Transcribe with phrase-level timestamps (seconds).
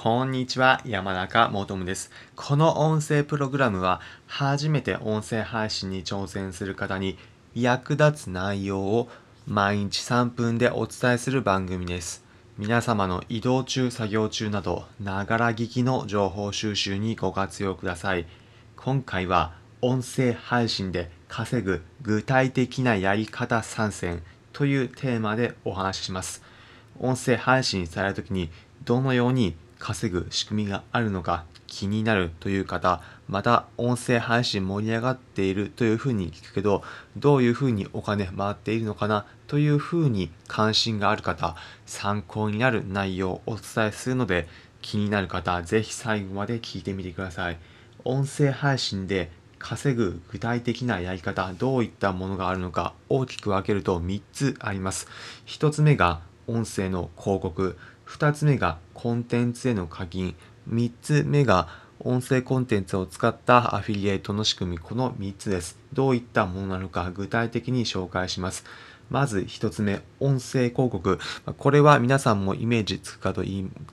[0.00, 2.12] こんにちは、山中もとむです。
[2.36, 7.18] この音声プログラムは、初めて音声配信に挑戦する方に
[7.52, 9.08] 役立つ内容を
[9.48, 12.24] 毎日3分でお伝えする番組です。
[12.58, 18.26] 皆様の移動中、作業中など、ながら聞きの情報収集にご活用ください。
[18.76, 19.52] 今回は、
[19.82, 24.22] 音声配信で稼ぐ具体的なやり方参戦
[24.52, 26.44] というテーマでお話しします。
[27.00, 28.48] 音声配信されるときに
[28.84, 36.82] どのように稼ぐ仕組みがあるのか気になるという方、また音声配信盛り上がっているというふうに聞くけど、
[37.16, 41.54] どういうふうにお金回っているのかなというふうに関心がある方、
[41.86, 44.48] 参考になる内容をお伝えするので、
[44.80, 47.58] 気になる方、ぜひ最後まで聞いてみてください。
[48.04, 55.06] 音声配信で稼ぐ具体的なやり方、どういったものがあるのか大きく分けると3つあります。
[55.46, 57.76] 1つ目が音声の広告、
[58.08, 60.34] 2つ目がコンテンツへの課金、
[60.70, 61.68] 3つ目が
[62.00, 65.78] 音声コンテンツを使ったアフィリエイトの仕組み、この3つです。
[65.92, 68.64] どういったものなのか具体的に紹介します。
[69.10, 71.18] まず1つ目、音声広告。
[71.56, 73.42] これは皆さんもイメージつくかと、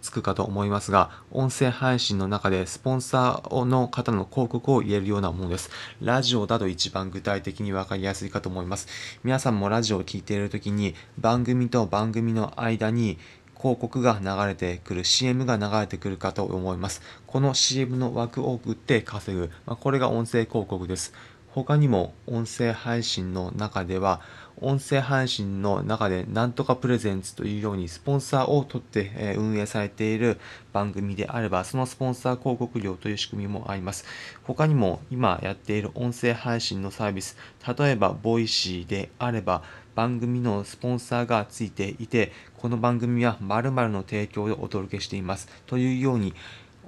[0.00, 5.70] つくかと思いますが、音声配信の中でスポンサーの方の広告を入れるようなものです。
[6.00, 8.88] ラジオだと一番具体的にわかりやすいかと思います。
[9.22, 13.18] 皆さんもラジオを聴いているときに、番組と番組の間に
[13.56, 17.02] 広告が流れてくる、CM が流れてくるかと思います。
[17.26, 19.50] この CM の枠を送って稼ぐ。
[19.66, 21.12] まあ、これが音声広告です。
[21.50, 24.20] 他にも音声配信の中では、
[24.60, 30.38] 音声配信の中でなんとかプレゼンツというようにスポンサーを取って運営されている
[30.72, 34.04] 番組であれば、そのスポンサー広告料という仕組みもあります。
[34.42, 37.36] 他にも今やっている音声配信のサービス、
[37.78, 39.62] 例えば Voicy であれば、
[39.94, 46.34] 番組のスポンサーがついていて、この番組は〇〇の提供でお届けしていますというように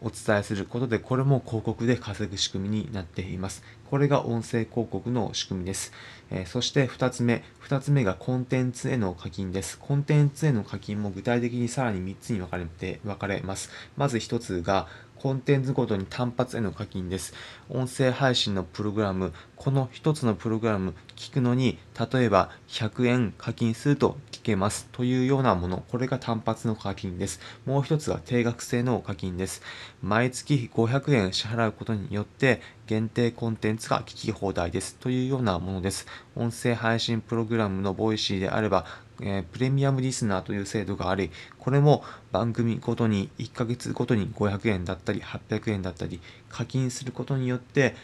[0.02, 3.62] お伝えすることで、これも広告で稼ぐ仕組みになっています。
[3.90, 5.92] これが音声広告の仕組みです。
[6.30, 7.44] えー、そして2つ目。
[7.66, 9.78] 2つ目がコンテンツへの課金です。
[9.78, 13.70] コンテンツへの課金も具体的にさらに3つに分かれて、分かれます。
[13.96, 14.86] まず1つが、
[15.18, 17.32] コンテンツごとに単発への課金です。
[17.70, 21.78] 音声配信のプログラム、この1つのプログラム聞くのに、
[22.12, 27.40] 例えば100円課金すると聞けますというようなもの、これが単発の課金です。
[27.64, 29.62] もう1つが定額制の課金です。
[30.02, 36.06] 毎月500円支払うことによって、限定コンテンツが聞き放題ですというようなものです。
[36.36, 38.84] 音声配信プログラムの Voicy であれば、
[39.20, 47.94] えー、プレミアムリスナーという制度があり、これも番組ごとに1ヶ月ごとに500円だったり800円だったり課金することによって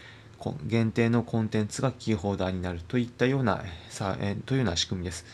[0.64, 5.24] 限定のコンテンツが聞き放題になるといったようなさ、えー、というような仕組みです。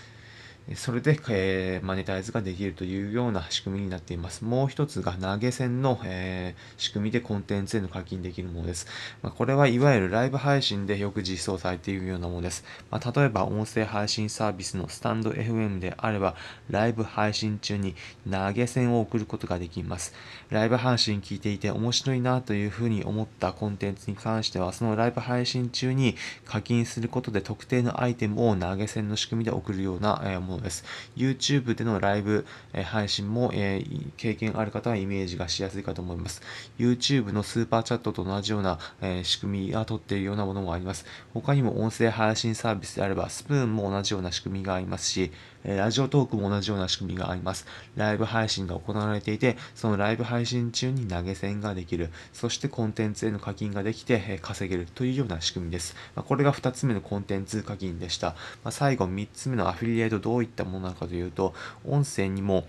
[0.75, 4.45] それで、えー、マネタイズができるというような仕組みになっています。
[4.45, 8.87] もう一つが投げ銭の、えー、仕組みでコンテンツへの課金できるものです。
[9.23, 12.65] まあ、これはいわゆるライブ配信でよく実装されているようなものです。
[12.91, 16.35] まあ、例えば音声配信サービスのスタンド FM であれば、
[16.69, 17.95] ライブ配信中に
[18.31, 20.15] 投げ銭を送ることができます。
[20.51, 30.85] ライブ配信聞いていて面白いなというふうに思ったコンテンツに関しては、そのライブ配信中に課金することで特定のアイテムを投げ銭の仕組みで送るような、えー、ものです。
[31.17, 33.85] YouTube でのライブ、え配信も、え
[34.17, 36.43] 経験ある方はイメージがしやすいかと思います。
[36.79, 41.05] YouTube のスーパーチャットと同じような、え仕組みが取っているようなものもあります。
[41.35, 45.31] 他にも音声配信サービスであれば、スプーンも同じような仕組みがありますし、
[45.65, 47.67] ラジオトークも同じような仕組みがあります。
[47.97, 52.11] ライブ配信が行われていて、そのライブ配信中に投げ銭ができる。
[52.33, 55.97] そしてコンテンツへの課金ができて稼げるというような仕組みです。
[56.15, 58.37] これが2つ目のコンテンツ課金でした。
[58.71, 61.55] 最後3つ目のアフィリエイトどういったものなのかというと、
[61.85, 62.67] 音声にも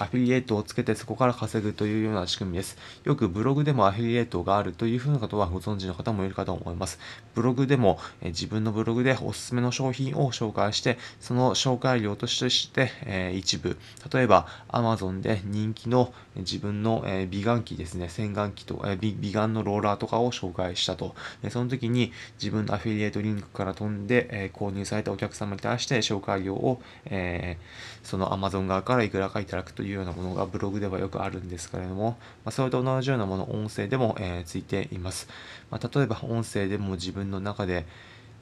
[0.00, 2.78] アフィリエイトをつけてそこから稼ぐというような仕組みです。
[3.04, 6.98] よくブログでもアフィリエイトがあるというふうなことはご存知の方もいるかと思います。
[7.34, 13.76] ブログでもえ自分のブログでおすすめの商品を紹介して、その紹介料として、え一部、
[14.12, 21.14] 例えば Amazon で人気の自分の、え美顔器ですね、洗顔器と、え美顔のローラーとかを紹介したと。
[21.42, 27.58] でその時に自分のアフィリエイトリンクから飛んで、え購入されたお客様に対して紹介料を、え
[28.02, 35.28] その Amazon 側からいくらかいただくといういうようなものがブログではよくあるんですけれども、まあ、それと同じようなもの、音声でも、えー、ついています。
[35.70, 37.84] まあ、例えば音声でも自分の中で、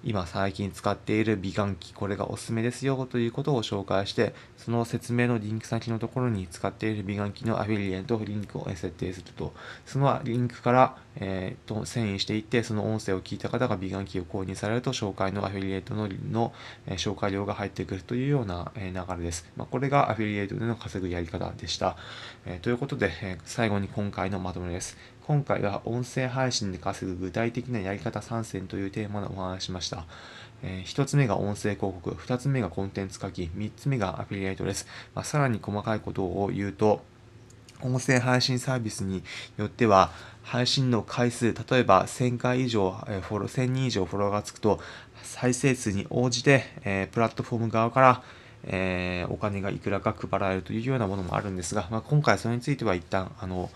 [0.05, 9.53] 今最近使っている美顔器これがおすすめですよということを紹介してその説明のリンク先のところに使っている美顔器のアフィリエイトリンクを設定すると。
[9.87, 16.53] そのリンクから、えー、と遷移していってその音声を聞いた方が美顔器を購入されると紹介のアフィリエイトのの、
[16.87, 21.97] え、紹介料が入ってくるというような、え、流れです、まあ、これがアフィリエイトでの稼ぐやり方でした、
[22.47, 24.97] え、ということで、え、最後に今回のまとめです。
[25.29, 30.07] 今回は音声配信で稼ぐ具体的なやり方参戦というテーマでお話ししました。
[30.63, 34.87] えー、1つ目が音声広告、2つ目がコンテンツ書き、3つ目がアフィリエイトです。
[35.15, 37.03] まあ、さらに細かいことを言うと、
[37.83, 39.23] 音声配信サービスに
[39.59, 40.13] よっては、
[40.45, 44.81] 配信の回数、例えば1000回以上、えー、フォロー、1000人以上フォロワーがつくと、
[45.23, 48.23] 再生数に応じて、えー、プラットフォーム側から、
[48.65, 53.69] えー、お金がいくらか配られるというようなものもあるんですが、まあ、今回それについては一旦、あの、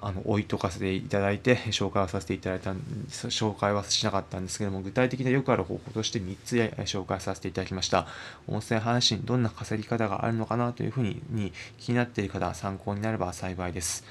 [0.00, 8.06] あの置いとかせていただいて 紹介をさせていただいた紹介はしなかったんですけども具体的なよくある方法として3つ紹介させていただきました。
[8.46, 14.04] 温泉配信どんな稼ぎ方があるのかなというふうに気になっている方参考になれば幸いです。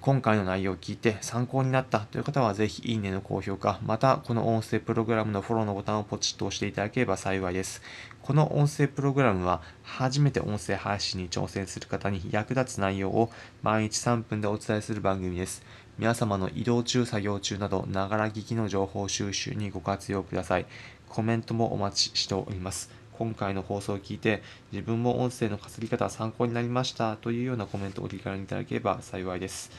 [0.00, 7.82] 今回の内容を聞いて参考になったという方はぜひいいねの高評価、またこの音声プログラムのフォローのボタンをポチッと押していただければ幸いです。
[8.22, 13.32] この音声プログラムは初めて音声配信に挑戦する方に役立つ内容を
[13.62, 15.64] 毎日3分でお伝えする番組です。
[15.98, 20.66] 皆様の移動中、作業中など、ながら聞きの情報収集にご活用ください。
[21.08, 23.01] コメントもお待ちしております。
[23.18, 24.42] 今回の放送を聞いて
[24.72, 29.70] 自分も音声の稼ぎ方参考になりましたというようなコメントをお気軽にいただければ幸いです。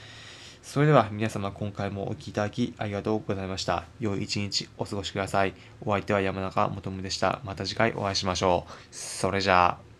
[0.63, 3.83] それでは皆様今回もお聴きいただきありがとうございました。
[3.99, 5.53] 良い一日お過ごしください。
[5.81, 7.41] お相手は山中もとむでした。
[7.43, 8.71] また次回お会いしましょう。
[8.89, 9.92] それじゃあ。